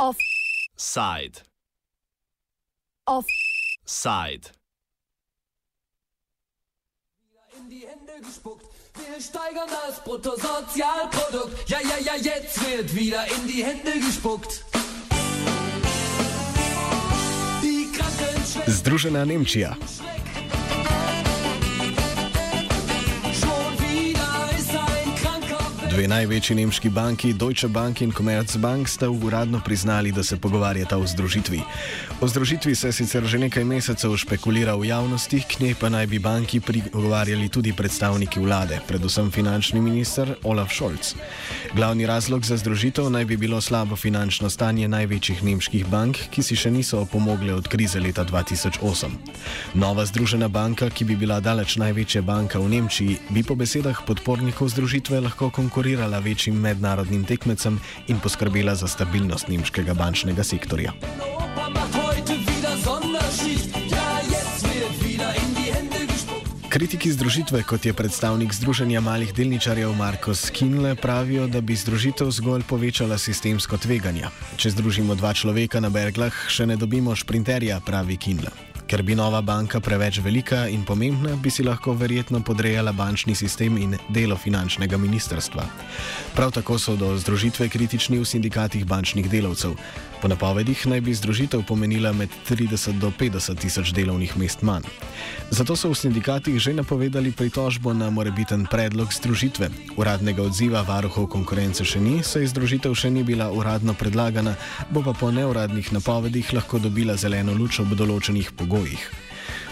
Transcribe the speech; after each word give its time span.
Offside. 0.00 1.42
Offside. 3.04 4.52
in 7.58 7.68
die 7.68 7.86
Hände 7.86 8.26
gespuckt. 8.26 8.64
Wir 8.94 9.20
steigern 9.20 9.68
das 9.68 10.02
Bruttosozialprodukt. 10.02 11.68
Ja, 11.68 11.80
ja, 11.82 11.98
ja, 12.02 12.16
jetzt 12.16 12.58
wird 12.66 12.94
wieder 12.94 13.26
in 13.26 13.46
die 13.46 13.62
Hände 13.62 13.92
gespuckt. 13.92 14.64
Die 17.62 17.92
Krankenschwester. 17.92 18.72
Združena 18.72 19.26
Nemčija. 19.26 19.76
Dve 26.00 26.08
največji 26.08 26.54
nemški 26.56 26.88
banki, 26.88 27.34
Deutsche 27.36 27.68
Bank 27.68 28.00
in 28.00 28.12
Commerzbank, 28.12 28.88
sta 28.88 29.10
uradno 29.10 29.60
priznali, 29.60 30.12
da 30.12 30.22
se 30.24 30.36
pogovarjata 30.36 30.96
o 30.96 31.06
združitvi. 31.06 31.60
O 32.20 32.28
združitvi 32.28 32.74
se 32.74 32.92
sicer 32.92 33.24
že 33.28 33.38
nekaj 33.38 33.64
mesecev 33.64 34.16
špekulira 34.16 34.74
v 34.80 34.88
javnosti, 34.88 35.42
k 35.44 35.60
njej 35.60 35.74
pa 35.76 35.92
naj 35.92 36.06
bi 36.06 36.18
banki 36.18 36.60
prigovarjali 36.60 37.48
tudi 37.48 37.72
predstavniki 37.76 38.40
vlade, 38.40 38.80
predvsem 38.88 39.28
finančni 39.30 39.80
minister 39.80 40.34
Olaf 40.42 40.72
Scholz. 40.72 41.12
Glavni 41.76 42.06
razlog 42.06 42.48
za 42.48 42.56
združitev 42.56 43.10
naj 43.10 43.24
bi 43.24 43.36
bilo 43.36 43.60
slabo 43.60 43.96
finančno 43.96 44.50
stanje 44.50 44.88
največjih 44.88 45.44
nemških 45.44 45.84
bank, 45.86 46.16
ki 46.32 46.42
si 46.42 46.56
še 46.56 46.70
niso 46.70 47.04
opomogle 47.04 47.52
od 47.52 47.68
krize 47.68 48.00
leta 48.00 48.24
2008. 48.24 48.80
Nova 49.74 50.08
združena 50.08 50.48
banka, 50.48 50.88
ki 50.88 51.04
bi 51.04 51.16
bila 51.16 51.40
daleč 51.44 51.76
največja 51.76 52.24
banka 52.24 52.56
v 52.56 52.72
Nemčiji, 52.72 53.20
bi 53.28 53.44
po 53.44 53.52
besedah 53.52 54.00
podpornikov 54.08 54.72
združitve 54.72 55.20
lahko 55.20 55.52
konkurirala 55.52 55.89
večjim 55.96 56.60
mednarodnim 56.60 57.24
tekmecem 57.24 57.80
in 58.08 58.20
poskrbela 58.20 58.74
za 58.74 58.88
stabilnost 58.88 59.48
nemškega 59.48 59.94
bančnega 59.94 60.44
sektorja. 60.44 60.92
Ja. 60.92 61.40
Kritiki 66.70 67.10
združitve, 67.10 67.62
kot 67.66 67.82
je 67.82 67.90
predstavnik 67.92 68.54
Združenja 68.54 69.00
malih 69.02 69.34
delničarjev 69.34 69.90
Marko 69.92 70.34
Skinle, 70.34 70.94
pravijo, 70.94 71.48
da 71.50 71.60
bi 71.60 71.74
združitev 71.76 72.30
zgolj 72.30 72.62
povečala 72.62 73.18
sistemsko 73.18 73.74
tveganje. 73.74 74.30
Če 74.56 74.70
združimo 74.78 75.18
dva 75.18 75.34
človeka 75.34 75.82
na 75.82 75.90
berglah, 75.90 76.30
še 76.46 76.70
ne 76.70 76.78
dobimo 76.78 77.10
šprinterja, 77.10 77.82
pravi 77.82 78.14
Kinle. 78.16 78.69
Ker 78.90 79.04
bi 79.06 79.14
nova 79.14 79.38
banka 79.38 79.78
preveč 79.80 80.18
velika 80.18 80.64
in 80.66 80.82
pomembna, 80.82 81.36
bi 81.38 81.50
si 81.50 81.62
lahko 81.62 81.92
verjetno 81.94 82.40
podrejala 82.42 82.90
bančni 82.92 83.36
sistem 83.38 83.76
in 83.78 83.94
delo 84.08 84.34
finančnega 84.36 84.98
ministrstva. 84.98 85.62
Prav 86.34 86.50
tako 86.50 86.78
so 86.78 86.96
do 86.98 87.12
združitve 87.14 87.68
kritični 87.68 88.18
v 88.18 88.26
sindikatih 88.26 88.82
bančnih 88.82 89.30
delavcev. 89.30 89.76
Po 90.20 90.28
napovedih 90.28 90.86
naj 90.90 91.00
bi 91.00 91.14
združitev 91.14 91.62
pomenila 91.68 92.10
med 92.12 92.34
30 92.48 92.98
do 92.98 93.12
50 93.14 93.62
tisoč 93.62 93.92
delovnih 93.94 94.34
mest 94.36 94.66
manj. 94.66 94.90
Zato 95.50 95.76
so 95.76 95.94
v 95.94 95.94
sindikatih 95.94 96.58
že 96.58 96.74
napovedali 96.74 97.30
pritožbo 97.30 97.94
na 97.94 98.10
morebiten 98.10 98.66
predlog 98.66 99.14
združitve. 99.14 99.70
Uradnega 99.96 100.42
odziva 100.42 100.82
varuhov 100.82 101.30
konkurence 101.30 101.86
še 101.86 102.02
ni, 102.02 102.26
saj 102.26 102.50
združitev 102.50 102.98
še 102.98 103.14
ni 103.14 103.22
bila 103.22 103.54
uradno 103.54 103.94
predlagana, 103.94 104.58
bo 104.90 104.98
pa 105.06 105.14
po 105.14 105.30
neuradnih 105.30 105.94
napovedih 105.94 106.52
lahko 106.58 106.82
dobila 106.82 107.14
zeleno 107.14 107.54
luč 107.54 107.78
ob 107.78 107.94
določenih 107.94 108.50
pogojih. 108.80 109.10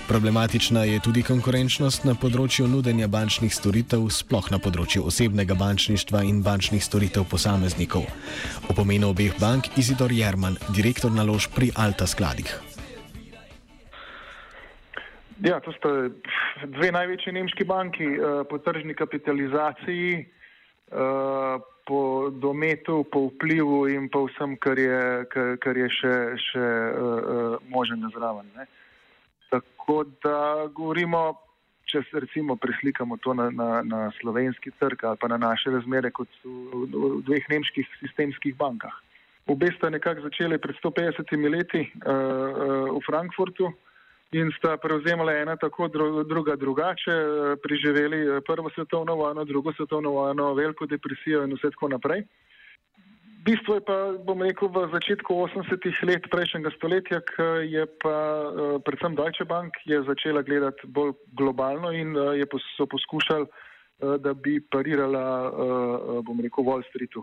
Problematična 0.08 0.84
je 0.84 1.00
tudi 1.04 1.22
konkurenčnost 1.22 2.04
na 2.04 2.14
področju 2.16 2.66
nudenja 2.68 3.08
bančnih 3.08 3.52
storitev, 3.52 4.08
sploh 4.08 4.46
na 4.52 4.58
področju 4.60 5.04
osebnega 5.04 5.54
bančništva 5.56 6.22
in 6.24 6.40
bančnih 6.42 6.80
storitev 6.84 7.24
posameznikov. 7.28 8.04
O 8.68 8.76
pomenu 8.76 9.12
obeh 9.12 9.36
bank 9.40 9.68
Izidor 9.76 10.12
Jerman, 10.12 10.56
direktor 10.72 11.12
naložb 11.12 11.52
pri 11.56 11.70
Alta 11.76 12.08
skladih. 12.08 12.48
Ja, 15.44 15.60
to 15.60 15.72
sta 15.76 16.08
dve 16.64 16.88
največji 16.92 17.36
nemški 17.36 17.64
banki 17.64 18.08
uh, 18.16 18.42
po 18.48 18.58
tržni 18.58 18.96
kapitalizaciji, 18.96 20.24
uh, 20.24 21.60
po 21.84 22.00
dometu, 22.32 23.04
po 23.12 23.28
vplivu 23.28 23.86
in 23.92 24.08
po 24.08 24.26
vsem, 24.26 24.56
kar 24.56 24.80
je, 24.80 25.28
kar, 25.30 25.54
kar 25.62 25.76
je 25.76 25.88
še, 26.00 26.16
še 26.48 26.66
uh, 26.66 27.56
možen 27.70 28.02
zraven. 28.16 28.48
Ne. 28.56 28.66
Tako 29.50 30.04
da 30.24 30.68
govorimo, 30.74 31.32
če 31.88 32.02
se 32.10 32.20
recimo 32.20 32.56
preslikamo 32.56 33.16
to 33.16 33.34
na, 33.34 33.48
na, 33.50 33.82
na 33.82 34.00
slovenski 34.20 34.70
trg 34.78 35.04
ali 35.04 35.20
pa 35.20 35.28
na 35.28 35.38
naše 35.40 35.72
razmere, 35.72 36.10
kot 36.10 36.28
so 36.42 36.48
v, 36.48 36.86
v 36.92 37.12
dveh 37.28 37.48
nemških 37.48 37.88
sistemskih 38.00 38.56
bankah. 38.56 38.92
Obe 39.48 39.70
sta 39.76 39.88
nekako 39.88 40.26
začeli 40.28 40.58
pred 40.60 40.76
150 40.84 41.48
leti 41.48 41.80
uh, 41.80 42.12
uh, 42.12 42.90
v 42.92 43.00
Frankfurtu 43.06 43.72
in 44.36 44.52
sta 44.58 44.76
prevzemala 44.76 45.32
ena 45.32 45.56
tako, 45.56 45.88
dru, 45.88 46.24
druga 46.28 46.56
drugače, 46.56 47.14
preživeli 47.62 48.18
eh, 48.18 48.40
prvo 48.44 48.68
svetovno 48.74 49.14
vojno, 49.16 49.44
drugo 49.44 49.72
svetovno 49.72 50.10
vojno, 50.10 50.52
veliko 50.54 50.86
depresijo 50.86 51.46
in 51.46 51.56
vse 51.56 51.70
tako 51.72 51.88
naprej. 51.88 52.26
Bistvo 53.44 53.78
je 53.78 53.82
pa, 53.86 53.96
bom 54.26 54.42
rekel, 54.42 54.66
v 54.68 54.90
začetku 54.90 55.30
80-ih 55.30 55.98
let 56.10 56.26
prejšnjega 56.26 56.70
stoletja, 56.74 57.18
ko 57.22 57.62
je 57.62 57.84
pa 58.02 58.16
uh, 58.50 58.76
predvsem 58.82 59.14
Deutsche 59.14 59.46
Bank 59.46 59.78
je 59.86 60.00
začela 60.02 60.42
gledati 60.42 60.82
bolj 60.90 61.14
globalno 61.38 61.92
in 61.94 62.16
uh, 62.18 62.34
je 62.34 62.46
pos, 62.50 62.64
so 62.74 62.86
poskušali, 62.90 63.46
uh, 63.46 64.16
da 64.18 64.34
bi 64.34 64.58
parirala, 64.58 65.22
bom 66.26 66.40
rekel, 66.42 66.66
Wall 66.66 66.82
Streetu 66.90 67.22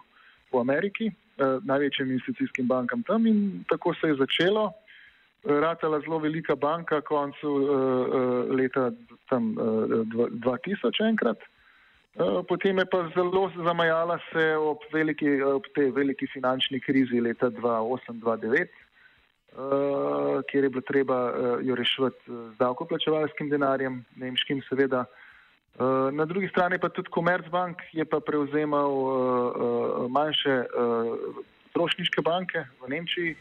v 0.53 0.61
Ameriki, 0.61 1.11
največjim 1.37 2.11
investicijskim 2.15 2.67
bankam 2.67 3.03
tam 3.03 3.25
in 3.27 3.65
tako 3.67 3.91
se 3.99 4.07
je 4.07 4.15
začelo 4.15 4.71
ratala 5.43 5.99
zelo 5.99 6.19
velika 6.19 6.55
banka 6.55 7.01
koncu 7.01 7.49
leta 8.55 8.91
tam, 9.29 9.51
uh, 9.59 9.99
2000 10.31 11.09
enkrat. 11.09 11.43
Uh, 12.15 12.39
potem 12.47 12.77
je 12.79 12.85
pa 12.87 13.11
zelo 13.11 13.51
zamajala 13.59 14.15
se 14.31 14.55
ob, 14.55 14.79
veliki, 14.87 15.43
ob 15.43 15.67
tej 15.75 15.91
veliki 15.91 16.27
finančni 16.31 16.79
krizi 16.79 17.19
leta 17.19 17.51
2008-2009, 17.51 18.71
uh, 19.59 20.39
kjer 20.47 20.63
je 20.63 20.69
bilo 20.69 20.83
treba 20.87 21.17
uh, 21.27 21.59
jo 21.59 21.75
reševati 21.75 22.23
z 22.23 22.55
davkoplačevalskim 22.59 23.51
denarjem, 23.51 24.05
nemškim 24.15 24.63
seveda. 24.69 25.05
Na 26.15 26.23
drugi 26.23 26.47
strani 26.47 26.79
pa 26.79 26.87
tudi 26.87 27.11
Commerzbank 27.11 27.81
je 27.91 28.05
pa 28.07 28.21
prevzemal 28.23 30.07
manjše 30.07 30.53
potrošniške 31.75 32.23
uh, 32.23 32.23
banke 32.23 32.63
v 32.79 32.87
Nemčiji, 32.95 33.35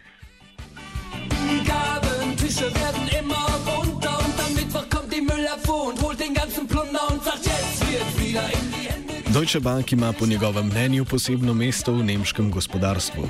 Deutsche 9.35 9.61
Bank 9.61 9.93
ima 9.93 10.13
po 10.19 10.27
njegovem 10.27 10.67
mnenju 10.67 11.05
posebno 11.11 11.55
mesto 11.55 11.93
v 11.93 12.05
nemškem 12.05 12.51
gospodarstvu. 12.51 13.23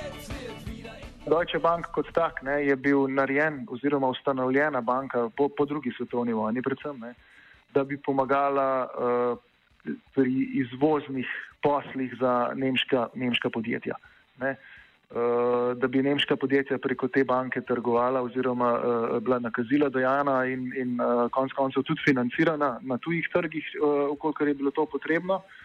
Deutsche 1.27 1.59
Bank 1.59 1.87
kot 1.97 2.13
tak 2.13 2.43
ne, 2.43 2.67
je 2.67 2.77
bil 2.77 3.09
narejen 3.09 3.65
oziroma 3.71 4.09
ustanovljena 4.09 4.81
banka 4.81 5.31
po, 5.37 5.49
po 5.49 5.65
drugi 5.65 5.95
svetovni 5.97 6.33
vojni, 6.33 6.63
predvsem, 6.63 7.01
ne, 7.01 7.15
da 7.75 7.85
bi 7.85 7.97
pomagala 7.97 8.69
uh, 8.85 9.39
pri 10.15 10.35
izvoznih 10.61 11.27
poslih 11.63 12.13
za 12.21 12.53
nemška, 12.55 13.09
nemška 13.15 13.51
podjetja. 13.51 13.97
Ne. 14.45 14.57
Uh, 15.11 15.73
da 15.73 15.89
bi 15.89 16.03
nemška 16.03 16.37
podjetja 16.37 16.79
preko 16.79 17.09
te 17.09 17.25
banke 17.25 17.61
trgovala 17.61 18.21
oziroma 18.21 18.73
uh, 18.77 19.19
bila 19.23 19.39
nakazila 19.39 19.89
dojana 19.89 20.45
in, 20.45 20.73
in 20.77 21.01
uh, 21.01 21.31
konc 21.31 21.53
koncev 21.53 21.83
tudi 21.83 22.05
financirana 22.05 22.79
na 22.83 22.99
tujih 22.99 23.29
trgih, 23.33 23.77
uh, 23.81 24.11
ukolikor 24.11 24.49
je 24.49 24.55
bilo 24.55 24.71
to 24.71 24.87
potrebno. 24.87 25.35
Uh, 25.35 25.64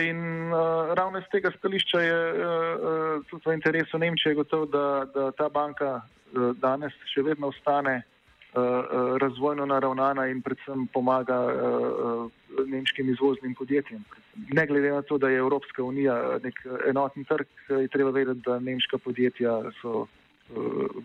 in 0.00 0.52
uh, 0.52 0.94
ravno 0.94 1.18
iz 1.18 1.24
tega 1.32 1.50
stališča 1.58 2.00
je 2.00 2.32
uh, 2.32 3.24
tudi 3.30 3.42
v 3.46 3.54
interesu 3.54 3.98
Nemčije 3.98 4.34
gotovo, 4.34 4.66
da, 4.66 5.06
da 5.14 5.30
ta 5.30 5.48
banka 5.48 6.00
uh, 6.00 6.56
danes 6.56 6.92
še 7.12 7.22
vedno 7.22 7.50
ostane 7.52 7.96
uh, 8.00 8.62
razvojno 9.22 9.66
naravnana 9.66 10.26
in 10.26 10.42
predvsem 10.42 10.86
pomaga 10.92 11.38
uh, 11.46 12.30
nemškim 12.66 13.10
izvoznim 13.10 13.54
podjetjem. 13.54 14.04
Ne 14.52 14.66
glede 14.66 14.90
na 14.90 15.02
to, 15.02 15.18
da 15.18 15.28
je 15.28 15.38
Evropska 15.38 15.82
unija 15.82 16.38
nek 16.42 16.62
enotni 16.88 17.24
trg, 17.24 17.46
je 17.68 17.88
treba 17.88 18.10
vedeti, 18.10 18.40
da 18.46 18.58
nemška 18.58 18.98
podjetja 18.98 19.60
so 19.82 20.06
uh, 20.06 20.08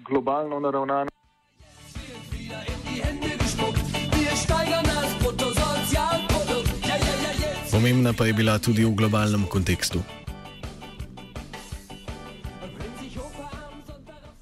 globalno 0.09 0.59
naravnana. 0.59 1.14
Pomembna 7.75 8.13
pa 8.17 8.23
je 8.23 8.33
bila 8.33 8.55
tudi 8.55 8.87
v 8.87 8.95
globalnem 8.95 9.43
kontekstu. 9.51 9.99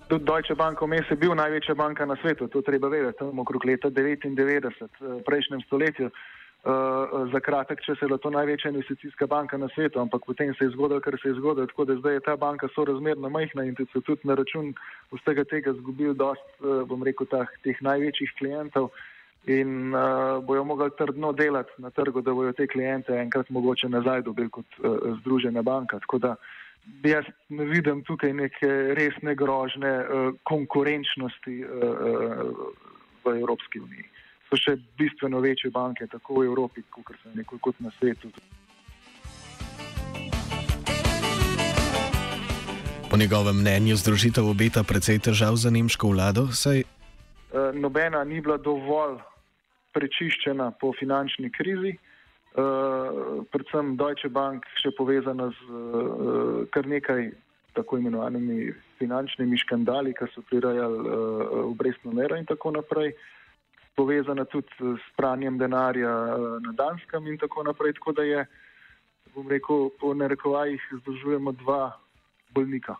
Tudi 0.05 0.21
Deutsche 0.21 0.53
Bank 0.53 0.77
vmes 0.77 1.09
je 1.09 1.17
bil 1.17 1.33
največja 1.33 1.73
banka 1.73 2.05
na 2.05 2.13
svetu, 2.21 2.45
to 2.45 2.61
treba 2.61 2.93
vedeti, 2.93 3.17
tam 3.17 3.41
okrog 3.41 3.65
leta 3.65 3.89
99, 3.89 4.69
v 5.01 5.25
prejšnjem 5.25 5.65
stoletju. 5.65 6.13
uh, 6.13 7.25
za 7.33 7.39
kratek 7.39 7.81
čas 7.81 7.97
je 8.01 8.05
bila 8.05 8.21
to 8.21 8.29
največja 8.29 8.69
investicijska 8.69 9.25
banka 9.25 9.57
na 9.57 9.69
svetu, 9.73 9.99
ampak 9.99 10.21
potem 10.29 10.53
se 10.53 10.69
je 10.69 10.77
zgodilo, 10.77 11.01
kar 11.01 11.17
se 11.17 11.33
je 11.33 11.39
zgodilo, 11.41 11.65
tako 11.65 11.85
da 11.85 11.95
zdaj 11.95 12.13
je 12.13 12.19
ta 12.29 12.35
banka 12.37 12.69
sorazmerno 12.75 13.29
majhna 13.29 13.65
in 13.65 13.73
so 13.89 14.01
tudi 14.05 14.29
na 14.29 14.37
račun 14.37 14.77
vsega 15.09 15.43
tega 15.43 15.73
zgubili 15.73 16.13
dost, 16.13 16.45
uh, 16.61 16.85
bom 16.85 17.01
rekel, 17.03 17.25
tah, 17.25 17.49
teh 17.65 17.81
največjih 17.81 18.29
klientov 18.37 18.93
in 19.45 19.93
uh, 19.95 20.43
bojo 20.45 20.63
mogli 20.63 20.89
trdno 20.97 21.31
delati 21.31 21.71
na 21.77 21.89
trgu, 21.89 22.21
da 22.21 22.33
bojo 22.33 22.53
te 22.53 22.67
klijente 22.67 23.13
enkrat 23.13 23.49
mogoče 23.49 23.89
nazaj 23.89 24.21
dobili 24.21 24.49
kot 24.49 24.65
uh, 24.79 24.97
združena 25.19 25.61
banka. 25.61 25.99
Tako 25.99 26.17
da 26.17 26.35
jaz 27.03 27.25
ne 27.49 27.65
vidim 27.65 28.03
tukaj 28.03 28.33
neke 28.33 28.67
resne 28.95 29.35
grožne 29.35 29.99
uh, 29.99 30.33
konkurenčnosti 30.43 31.63
uh, 31.63 31.69
uh, 31.69 32.67
v 33.25 33.39
Evropski 33.39 33.79
uniji 33.79 34.09
so 34.53 34.59
še 34.59 34.77
bistveno 34.97 35.39
večje 35.41 35.71
banke, 35.73 36.05
tako 36.07 36.41
v 36.41 36.45
Evropi, 36.45 36.83
kot 36.93 37.09
nekaj 37.33 37.59
kot 37.59 37.79
na 37.81 37.89
svetu. 37.97 38.29
Po 43.09 43.17
njegovem 43.17 43.57
mnenju 43.61 43.97
združitev 43.97 44.45
obeta 44.49 44.83
precej 44.83 45.19
težav 45.19 45.57
za 45.57 45.69
nemško 45.73 46.13
vlado, 46.13 46.47
saj 46.53 46.83
nobena 47.73 48.23
ni 48.23 48.41
bila 48.41 48.57
dovolj 48.57 49.17
prečiščena 49.93 50.71
po 50.81 50.93
finančni 50.97 51.51
krizi. 51.53 51.95
Uh, 52.53 53.41
predvsem 53.49 53.95
Deutsche 53.97 54.29
Bank 54.29 54.67
še 54.77 54.91
povezana 54.93 55.49
z 55.49 55.69
uh, 55.73 56.65
kar 56.69 56.85
nekaj 56.85 57.31
tako 57.73 57.97
imenovanimi 57.97 58.67
finančnimi 58.99 59.57
škandali, 59.57 60.13
ki 60.13 60.27
so 60.29 60.43
prirajali 60.45 60.99
uh, 61.01 61.55
obrestno 61.71 62.13
mero 62.13 62.37
in 62.37 62.45
tako 62.45 62.75
naprej. 62.77 63.15
Povezana 63.97 64.45
tudi 64.49 64.69
s 64.97 65.07
pranjem 65.17 65.57
denarja 65.57 66.11
na 66.61 66.71
Danskem 66.77 67.25
in 67.29 67.37
tako 67.41 67.65
naprej. 67.65 67.93
Tako 67.97 68.13
da 68.17 68.25
je, 68.25 68.45
bom 69.33 69.49
rekel, 69.49 69.89
po 70.01 70.13
narekovajih 70.17 70.81
združujemo 71.01 71.53
dva 71.61 71.91
bolnika. 72.53 72.97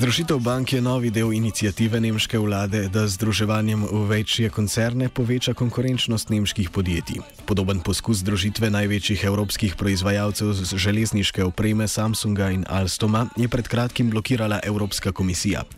Združitev 0.00 0.40
bank 0.40 0.72
je 0.72 0.80
novi 0.80 1.10
del 1.12 1.28
inicijative 1.36 2.00
nemške 2.00 2.38
vlade, 2.40 2.86
da 2.88 3.02
združevanjem 3.04 3.84
v 3.84 3.98
večje 4.08 4.48
koncerne 4.48 5.10
poveča 5.12 5.52
konkurenčnost 5.52 6.32
nemških 6.32 6.70
podjetij. 6.72 7.20
Podoben 7.44 7.84
poskus 7.84 8.24
združitve 8.24 8.70
največjih 8.72 9.24
evropskih 9.28 9.76
proizvajalcev 9.76 10.56
železniške 10.56 11.44
opreme 11.44 11.84
Samsunga 11.84 12.48
in 12.48 12.64
Alstoma 12.64 13.26
je 13.36 13.48
pred 13.48 13.68
kratkim 13.68 14.08
blokirala 14.10 14.60
Evropska 14.64 15.12
komisija. 15.12 15.68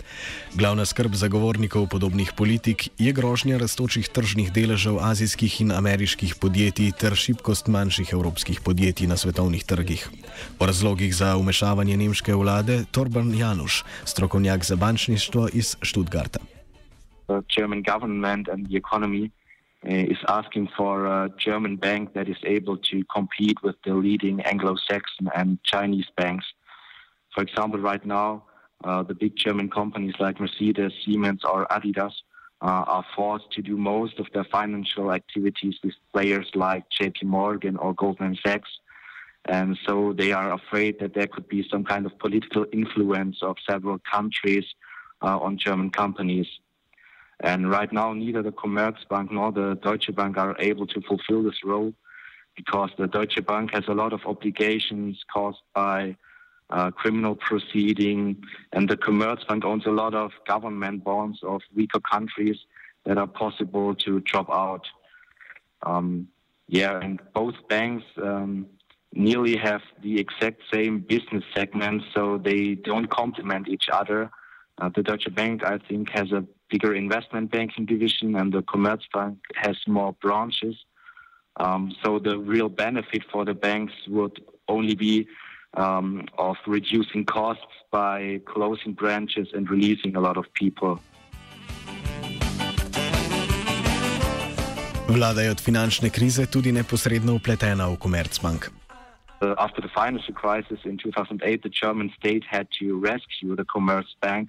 Glavna 0.55 0.87
skrb 0.87 1.19
zagovornikov 1.19 1.89
podobnih 1.91 2.31
politik 2.37 2.95
je 2.99 3.13
grožnja 3.13 3.59
rastočih 3.59 4.07
tržnih 4.07 4.53
deležev 4.53 5.03
azijskih 5.03 5.61
in 5.67 5.75
ameriških 5.75 6.39
podjetij 6.39 6.93
ter 6.95 7.19
šibkost 7.19 7.67
manjših 7.67 8.13
evropskih 8.13 8.61
podjetij 8.61 9.11
na 9.11 9.17
svetovnih 9.17 9.65
trgih. 9.65 10.07
O 10.59 10.67
razlogih 10.67 11.11
za 11.11 11.35
umešavanje 11.37 11.97
nemške 11.97 12.35
vlade 12.35 12.85
Torban 12.91 13.35
Januš. 13.35 13.83
Strokovnjak 14.13 14.65
za 14.65 14.77
bančništvo 14.77 15.49
iz 15.53 15.77
Stuttgarta. 15.83 16.41
The 17.29 17.41
German 17.57 17.83
government 17.93 18.45
and 18.53 18.61
the 18.69 18.77
economy 18.83 19.25
uh, 19.91 20.13
is 20.15 20.21
asking 20.39 20.67
for 20.77 20.97
a 21.07 21.29
German 21.47 21.75
bank 21.77 22.03
that 22.17 22.29
is 22.35 22.41
able 22.57 22.77
to 22.91 22.97
compete 23.17 23.59
with 23.67 23.77
the 23.87 23.95
leading 24.05 24.37
Anglo-Saxon 24.53 25.27
and 25.39 25.49
Chinese 25.73 26.11
banks. 26.17 26.47
For 27.35 27.43
example, 27.47 27.81
right 27.91 28.05
now, 28.05 28.31
uh, 28.85 29.03
the 29.03 29.15
big 29.15 29.33
German 29.45 29.69
companies 29.71 30.15
like 30.25 30.41
Mercedes, 30.41 30.93
Siemens, 31.03 31.43
or 31.45 31.67
Adidas 31.77 32.15
uh, 32.61 32.85
are 32.95 33.05
forced 33.17 33.51
to 33.53 33.63
do 33.63 33.77
most 33.77 34.19
of 34.19 34.27
their 34.33 34.45
financial 34.45 35.13
activities 35.13 35.75
with 35.85 35.95
players 36.13 36.49
like 36.55 36.85
JP 37.01 37.23
Morgan 37.25 37.77
or 37.77 37.95
Goldman 37.95 38.37
Sachs. 38.45 38.71
And 39.47 39.77
so 39.87 40.13
they 40.13 40.33
are 40.33 40.53
afraid 40.53 41.01
that 41.01 41.15
there 41.15 41.27
could 41.27 41.49
be 41.49 41.67
some 41.69 41.85
kind 41.85 42.07
of 42.07 42.19
political 42.19 42.65
influence 42.73 43.39
of 43.43 43.57
several 43.69 43.99
countries 43.99 44.65
uh, 45.21 45.39
on 45.39 45.59
German 45.59 45.91
companies. 45.91 46.47
And 47.41 47.69
right 47.69 47.93
now, 47.93 48.13
neither 48.13 48.43
the 48.43 48.53
Commerzbank 48.53 49.33
nor 49.33 49.51
the 49.51 49.75
Deutsche 49.83 50.15
Bank 50.15 50.37
are 50.39 50.57
able 50.61 50.87
to 50.87 51.01
fulfill 51.01 51.43
this 51.43 51.65
role 51.65 51.93
because 52.57 52.91
the 52.99 53.09
Deutsche 53.09 53.45
Bank 53.45 53.73
has 53.73 53.85
a 53.89 53.95
lot 53.95 54.13
of 54.13 54.21
obligations 54.27 55.25
caused 55.33 55.63
by 55.75 56.17
uh, 56.71 56.91
criminal 56.91 57.35
proceeding, 57.35 58.43
and 58.73 58.89
the 58.89 58.97
Commerzbank 58.97 59.65
owns 59.65 59.87
a 59.87 59.91
lot 59.91 60.15
of 60.15 60.31
government 60.47 61.05
bonds 61.05 61.41
of 61.43 61.61
weaker 61.75 62.01
countries 62.01 62.57
that 63.05 63.19
are 63.19 63.27
possible 63.27 63.95
to 63.97 64.21
drop 64.21 64.49
out. 64.51 64.87
Um, 65.83 66.29
yeah, 66.69 66.99
and 67.01 67.21
both 67.35 67.55
banks 67.69 68.05
um, 68.23 68.67
nearly 69.15 69.57
have 69.57 69.83
the 70.03 70.19
exact 70.19 70.63
same 70.73 71.01
business 71.01 71.45
segments, 71.55 72.05
so 72.15 72.39
they 72.39 72.75
don't 72.75 73.09
complement 73.11 73.69
each 73.69 73.89
other. 73.93 74.31
Uh, 74.81 74.89
the 74.95 75.03
Deutsche 75.03 75.33
Bank, 75.35 75.65
I 75.65 75.79
think, 75.79 76.11
has 76.11 76.33
a 76.33 76.45
bigger 76.71 76.95
investment 76.95 77.51
banking 77.51 77.87
division, 77.87 78.37
and 78.37 78.53
the 78.53 78.63
Commerzbank 78.63 79.37
has 79.57 79.77
more 79.87 80.15
branches. 80.23 80.77
Um, 81.61 81.93
so 82.03 82.19
the 82.19 82.39
real 82.39 82.69
benefit 82.69 83.23
for 83.31 83.45
the 83.45 83.55
banks 83.55 83.93
would 84.09 84.41
only 84.69 84.95
be 84.95 85.29
um, 85.77 86.25
of 86.39 86.57
reducing 86.67 87.25
costs 87.25 87.75
by 87.91 88.41
closing 88.47 88.95
branches 88.95 89.49
and 89.53 89.71
releasing 89.71 90.17
a 90.17 90.21
lot 90.21 90.37
of 90.37 90.47
people. 90.55 90.99
Vlada 95.09 95.41
je 95.41 95.51
od 95.51 95.61
finančne 95.61 96.11
krize 96.11 96.47
tudi 96.47 96.73
neposredno 96.73 97.35
upletena 97.35 97.89
v 97.89 97.97
Commerzbank. 98.01 98.82
After 99.59 99.81
the 99.81 99.89
financial 99.89 100.35
crisis 100.35 100.79
in 100.85 100.99
2008, 100.99 101.63
the 101.63 101.69
German 101.69 102.13
state 102.19 102.45
had 102.49 102.69
to 102.81 102.99
rescue 102.99 103.57
the 103.57 103.65
Commerzbank. 103.65 104.49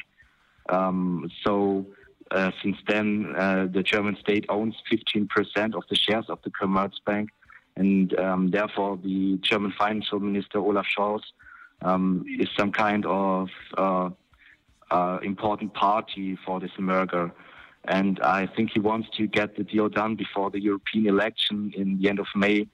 Um, 0.70 1.30
so 1.44 1.86
uh, 2.32 2.52
since 2.62 2.78
then, 2.88 3.34
uh, 3.38 3.68
the 3.72 3.84
German 3.84 4.18
state 4.20 4.46
owns 4.50 4.76
15% 4.92 5.76
of 5.76 5.84
the 5.90 5.96
shares 5.96 6.26
of 6.30 6.40
the 6.44 6.52
Commerzbank, 6.52 7.28
and 7.76 8.18
um, 8.20 8.52
therefore 8.52 8.98
the 8.98 9.38
German 9.42 9.74
financial 9.78 10.20
minister 10.20 10.60
Olaf 10.60 10.86
Scholz 10.86 11.24
um, 11.82 12.26
is 12.40 12.48
some 12.58 12.72
kind 12.72 13.06
of 13.06 13.50
uh, 13.78 14.10
uh, 14.92 15.20
important 15.24 15.74
party 15.74 16.38
for 16.46 16.60
this 16.60 16.72
merger. 16.78 17.32
And 17.86 18.20
I 18.22 18.48
think 18.48 18.72
he 18.74 18.80
wants 18.80 19.10
to 19.18 19.28
get 19.28 19.58
the 19.58 19.64
deal 19.64 19.90
done 19.90 20.16
before 20.16 20.50
the 20.50 20.62
European 20.62 21.08
election 21.08 21.74
in 21.76 22.00
the 22.00 22.10
end 22.10 22.20
of 22.20 22.28
May 22.36 22.68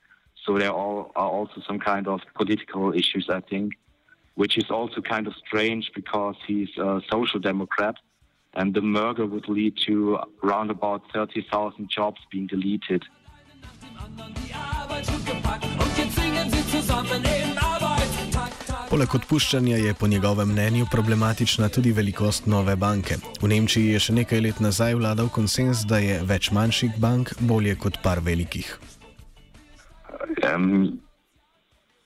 so 0.45 0.57
there 0.57 0.71
are 0.71 1.05
also 1.15 1.61
some 1.67 1.79
kind 1.79 2.07
of 2.07 2.21
political 2.35 2.93
issues, 2.93 3.29
I 3.29 3.41
think, 3.41 3.73
which 4.35 4.57
is 4.57 4.69
also 4.69 5.01
kind 5.01 5.27
of 5.27 5.33
strange 5.45 5.91
because 5.93 6.35
he's 6.47 6.69
a 6.77 7.01
social 7.11 7.39
democrat, 7.39 7.95
and 8.53 8.73
the 8.73 8.81
merger 8.81 9.25
would 9.25 9.47
lead 9.47 9.73
to 9.87 10.19
around 10.43 10.71
about 10.71 11.01
30,000 11.13 11.89
jobs 11.89 12.19
being 12.31 12.47
deleted. 12.47 13.03
Poleg 18.89 19.15
odpuščanja 19.15 19.77
je 19.77 19.93
po 19.93 20.07
njegovem 20.07 20.49
mnenju 20.49 20.85
problematična 20.91 21.69
tudi 21.69 21.91
velikost 21.91 22.45
nove 22.45 22.75
banke. 22.75 23.17
V 23.41 23.47
Nemčiji 23.47 23.93
je 23.93 23.99
še 23.99 24.15
nekaj 24.17 24.41
let 24.41 24.59
nazaj 24.65 24.95
vladal 24.97 25.29
konsens, 25.29 25.85
da 25.85 25.99
je 26.01 26.21
več 26.25 26.49
manjših 26.51 26.97
bank 26.97 27.35
bolje 27.39 27.75
kot 27.75 28.01
par 28.03 28.23
velikih. 28.25 28.79
Um, 30.59 31.01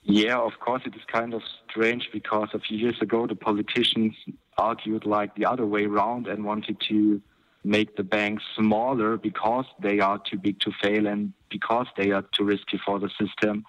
yeah, 0.03 0.38
of 0.38 0.53
course, 0.60 0.83
it 0.86 0.95
is 0.95 1.01
kind 1.12 1.33
of 1.33 1.41
strange 1.69 2.10
because 2.12 2.50
a 2.53 2.60
few 2.60 2.77
years 2.77 3.01
ago 3.01 3.25
the 3.25 3.36
politicians 3.36 4.13
argued 4.57 5.05
like 5.05 5.33
the 5.36 5.45
other 5.45 5.65
way 5.65 5.86
around 5.86 6.27
and 6.27 6.43
wanted 6.43 6.77
to 6.89 7.22
make 7.63 7.95
the 7.95 8.03
banks 8.03 8.43
smaller 8.55 9.17
because 9.17 9.65
they 9.81 10.00
are 10.00 10.19
too 10.29 10.38
big 10.38 10.60
to 10.60 10.72
fail 10.83 11.07
and 11.07 11.31
because 11.50 11.88
they 11.98 12.12
are 12.12 12.24
too 12.33 12.43
risky 12.43 12.77
for 12.86 13.00
the 13.00 13.10
system. 13.19 13.63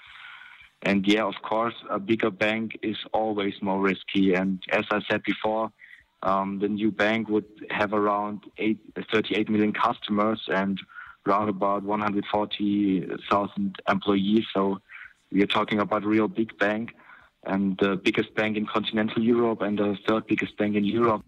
And 0.83 1.07
yeah, 1.07 1.25
of 1.25 1.37
course, 1.43 1.75
a 1.89 2.01
bigger 2.01 2.31
bank 2.31 2.79
is 2.83 2.97
always 3.13 3.55
more 3.63 3.81
risky. 3.81 4.35
And 4.35 4.61
as 4.71 4.85
I 4.91 5.01
said 5.09 5.23
before, 5.23 5.71
um, 6.25 6.59
the 6.59 6.69
new 6.69 6.91
bank 6.91 7.29
would 7.29 7.47
have 7.71 7.93
around 7.93 8.41
eight, 8.59 8.81
38 9.13 9.49
million 9.49 9.73
customers 9.73 10.43
and 10.49 10.79
around 11.27 11.49
about 11.49 11.83
140,000 11.83 13.77
employees. 13.89 14.45
So 14.55 14.79
we 15.33 15.43
are 15.43 15.47
talking 15.47 15.81
about 15.81 16.05
a 16.05 16.09
real 16.09 16.29
big 16.29 16.57
bank 16.59 16.91
and 17.47 17.77
the 17.79 17.97
biggest 17.97 18.35
bank 18.35 18.57
in 18.57 18.67
continental 18.67 19.23
Europe 19.23 19.63
and 19.63 19.79
the 19.79 19.97
third 20.07 20.27
biggest 20.27 20.57
bank 20.57 20.77
in 20.77 20.85
Europe. 20.85 21.23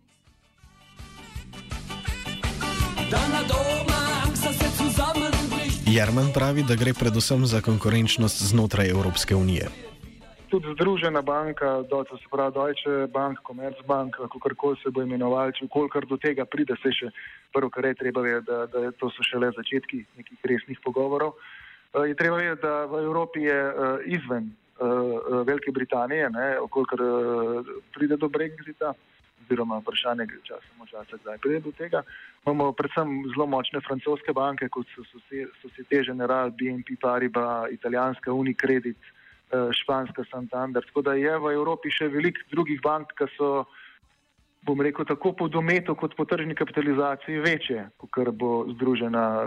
Jerman 5.87 6.33
pravi, 6.35 6.63
da 6.63 6.75
gre 6.75 6.93
predvsem 6.95 7.47
za 7.47 7.61
konkurenčnost 7.61 8.43
znotraj 8.43 8.91
Evropske 8.91 9.37
unije. 9.37 9.69
Tudi 10.51 10.73
združena 10.75 11.23
banka, 11.23 11.83
to 11.91 12.05
se 12.05 12.29
pravi 12.31 12.53
Deutsche 12.55 13.07
Bank, 13.13 13.39
Commerzbank, 13.47 14.17
kako 14.17 14.51
koli 14.57 14.77
se 14.83 14.91
bo 14.91 15.03
imenoval, 15.03 15.53
če 15.53 15.69
kolikor 15.69 16.07
do 16.07 16.17
tega 16.17 16.45
pride, 16.45 16.77
se 16.83 16.93
še 16.93 17.11
prvo, 17.53 17.71
kar 17.71 17.85
je 17.85 17.95
treba 17.95 18.23
vedeti, 18.23 18.47
da, 18.47 18.67
da 18.67 18.93
to 18.99 19.11
so 19.11 19.27
šele 19.27 19.51
začetki 19.57 20.05
nekih 20.19 20.39
resnih 20.45 20.79
pogovorov. 20.85 21.35
Je 21.97 22.15
treba 22.15 22.37
vedeti, 22.37 22.63
da 22.63 22.87
v 22.87 23.03
Evropi 23.05 23.47
je 23.47 23.61
izven 24.19 24.53
Velike 25.47 25.73
Britanije, 25.73 26.31
okolikor 26.61 27.03
pride 27.95 28.17
do 28.21 28.29
Brexita 28.29 28.93
oziroma 29.47 29.79
vprašanje, 29.79 30.27
če 30.45 30.59
samo 30.69 30.87
časa, 30.91 31.19
kdaj 31.23 31.39
pride 31.39 31.61
do 31.65 31.73
tega. 31.79 32.03
Imamo 32.45 32.73
predvsem 32.75 33.13
zelo 33.33 33.47
močne 33.47 33.81
francoske 33.81 34.35
banke, 34.35 34.69
kot 34.69 34.91
so 34.95 35.05
Societe 35.63 36.03
Generale, 36.03 36.51
BNP 36.51 36.99
Paribas, 37.01 37.71
italijanska 37.73 38.35
Unicredit, 38.35 38.99
eh, 38.99 39.16
španska 39.53 40.25
Santander. 40.31 40.85
Tako 40.87 41.03
da 41.03 41.15
je 41.15 41.39
v 41.39 41.53
Evropi 41.55 41.91
še 41.91 42.09
veliko 42.11 42.43
drugih 42.51 42.81
bank, 42.83 43.13
ki 43.19 43.29
so, 43.37 43.67
bom 44.67 44.81
rekel, 44.83 45.07
tako 45.07 45.33
po 45.33 45.49
dometu 45.49 45.95
kot 45.95 46.17
po 46.19 46.27
tržni 46.27 46.55
kapitalizaciji 46.59 47.43
večje, 47.45 47.89
kot 48.03 48.33
bo 48.35 48.67
združena 48.75 49.25
uh, 49.39 49.45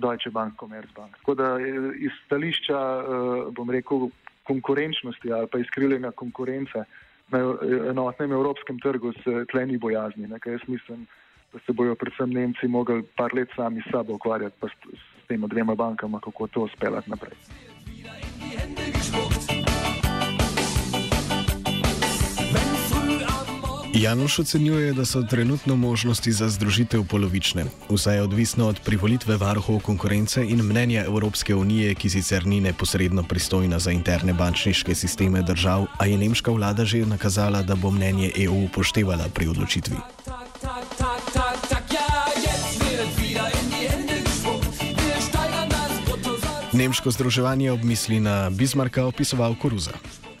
Deutsche 0.00 0.32
Bank, 0.32 0.56
Commerzbank. 0.60 1.18
Tako 1.20 1.34
da 1.36 1.56
eh, 1.60 1.90
iz 2.08 2.14
stališča, 2.24 2.78
uh, 2.78 3.50
bom 3.52 3.70
rekel, 3.70 4.08
konkurenčnosti 4.44 5.32
ali 5.32 5.48
pa 5.48 5.58
izkrivljena 5.58 6.10
konkurence, 6.12 6.84
na 7.32 7.38
enotnem 7.88 8.32
evropskem 8.32 8.78
trgu 8.78 9.12
se 9.24 9.44
tle 9.48 9.66
ni 9.66 9.78
bojazni. 9.78 10.26
Ne, 10.28 10.38
jaz 10.46 10.60
mislim, 10.68 11.06
da 11.52 11.58
se 11.66 11.72
bojo 11.72 11.94
predvsem 11.94 12.30
Nemci 12.30 12.68
mogli 12.68 13.02
par 13.16 13.34
let 13.34 13.48
sami 13.56 13.80
s 13.80 13.90
sabo 13.90 14.14
ukvarjati, 14.14 14.56
pa 14.60 14.68
s, 14.68 14.96
s 14.96 15.26
tema 15.28 15.46
dvema 15.46 15.74
bankama, 15.74 16.20
kako 16.20 16.46
to 16.46 16.68
speljati 16.76 17.10
naprej. 17.10 17.73
Januš 24.04 24.38
ocenjuje, 24.38 24.92
da 24.92 25.04
so 25.04 25.22
trenutno 25.22 25.76
možnosti 25.76 26.32
za 26.32 26.48
združitev 26.48 27.04
polovične. 27.08 27.64
Vse 27.88 28.10
je 28.10 28.22
odvisno 28.22 28.68
od 28.68 28.80
privolitve 28.84 29.36
varuhov 29.36 29.78
konkurence 29.80 30.44
in 30.44 30.60
mnenja 30.62 31.04
Evropske 31.04 31.54
unije, 31.54 31.94
ki 31.94 32.10
sicer 32.10 32.46
ni 32.46 32.60
neposredno 32.60 33.22
pristojna 33.22 33.78
za 33.78 33.90
interne 33.90 34.32
bančniške 34.32 34.94
sisteme 34.94 35.42
držav, 35.42 35.86
a 35.98 36.06
je 36.06 36.18
nemška 36.18 36.50
vlada 36.50 36.84
že 36.84 37.06
nakazala, 37.06 37.62
da 37.62 37.74
bo 37.74 37.90
mnenje 37.90 38.32
EU 38.44 38.64
upoštevala 38.64 39.24
pri 39.34 39.48
odločitvi. 39.48 39.96
Nemško 46.72 47.10
združevanje 47.10 47.72
obmisli 47.72 48.20
na 48.20 48.50
Bismarcka 48.50 49.06
opisoval 49.06 49.54
Koruza. 49.54 50.23